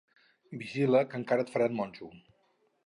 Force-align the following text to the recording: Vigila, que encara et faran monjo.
Vigila, 0.61 1.03
que 1.11 1.21
encara 1.21 1.47
et 1.47 1.53
faran 1.57 1.79
monjo. 1.83 2.13